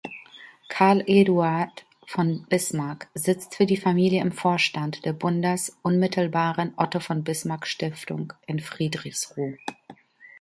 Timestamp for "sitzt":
3.13-3.53